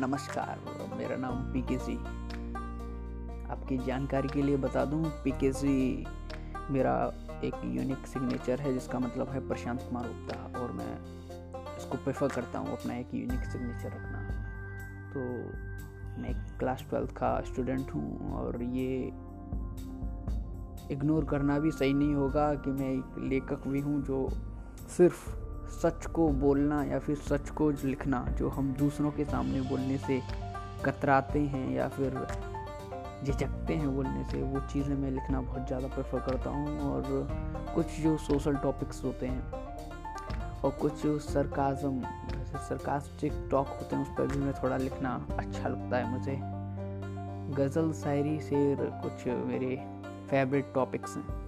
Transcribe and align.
नमस्कार, 0.00 0.58
मेरा 0.98 1.16
नाम 1.16 1.40
पी 1.52 1.60
के 1.62 1.76
सी 1.78 1.94
आपकी 3.52 3.76
जानकारी 3.78 4.28
के 4.28 4.42
लिए 4.42 4.56
बता 4.56 4.84
दूँ 4.84 5.02
पी 5.24 5.30
के 5.30 5.52
सी 5.52 5.72
मेरा 6.70 6.94
एक 7.44 7.54
यूनिक 7.64 8.06
सिग्नेचर 8.06 8.60
है, 8.60 8.72
जिसका 8.72 8.98
मतलब 8.98 9.30
है 9.30 9.40
प्रशांत 9.48 9.80
कुमार 9.80 10.06
गुप्ता, 10.08 10.60
और 10.60 10.72
मैं 10.72 11.76
इसको 11.76 11.98
प्रेफर 12.04 12.28
करता 12.28 12.58
हूँ, 12.58 12.72
अपना 12.72 12.94
एक 12.94 13.14
यूनिक 13.14 13.44
सिग्नेचर 13.44 13.88
रखना। 13.88 14.22
तो 15.12 15.20
मैं 16.22 16.34
क्लास 16.58 16.84
ट्वेल्थ 16.90 17.10
का 17.10 17.40
स्टूडेंट 17.46 17.94
हूँ, 17.94 18.32
और 18.32 18.62
ये 18.62 18.96
इग्नोर 20.92 21.24
करना 21.24 21.58
भी 21.58 21.70
सही 21.70 21.92
नहीं 21.92 22.14
होगा 22.14 22.52
कि 22.54 22.70
मैं 22.70 22.90
एक 22.90 23.18
लेखक 23.30 23.68
भी 23.68 23.80
हूँ 23.80 24.02
जो 24.02 24.28
सिर्फ़ 24.96 25.28
सच 25.72 26.06
को 26.06 26.28
बोलना 26.40 26.82
या 26.84 26.98
फिर 26.98 27.16
सच 27.18 27.50
को 27.50 27.70
लिखना, 27.84 28.26
जो 28.38 28.48
हम 28.48 28.72
दूसरों 28.74 29.10
के 29.10 29.24
सामने 29.24 29.60
बोलने 29.60 29.98
से 29.98 30.20
कतराते 30.84 31.38
हैं 31.38 31.70
या 31.70 31.88
फिर 31.88 32.26
झिझकते 33.24 33.74
हैं 33.74 33.94
बोलने 33.96 34.24
से, 34.24 34.42
वो 34.42 34.60
चीज़ें 34.72 34.94
मैं 34.94 35.10
लिखना 35.10 35.40
बहुत 35.40 35.66
ज़्यादा 35.66 35.88
प्रेफर 35.88 36.20
करता 36.20 36.50
हूँ। 36.50 36.78
और 36.90 37.02
कुछ 37.74 38.00
जो 38.00 38.16
सोशल 38.18 38.56
टॉपिक्स 38.56 39.04
होते 39.04 39.26
हैं 39.26 39.52
और 40.60 40.70
कुछ 40.70 41.02
जो 41.02 41.18
सरकाजम 41.18 42.00
जैसे 42.30 42.58
सरकास्टिक 42.58 43.32
टॉक 43.50 43.68
होते 43.68 43.96
हैं, 43.96 44.02
उस 44.02 44.08
पर 44.18 44.26
भी 44.26 44.38
मैं 44.38 44.54
थोड़ा 44.62 44.76
लिखना 44.76 45.14
अच्छा 45.38 45.68
लगता 45.68 45.96
है 45.96 46.10
मुझे। 46.10 46.38
गज़ल, 47.56 47.92
शायरी, 47.92 48.38
शेर, 48.40 48.76
कुछ 49.04 49.26
मेरे 49.46 49.76
फेवरेट 50.30 50.72
टॉपिक्स 50.74 51.16
हैं। 51.16 51.38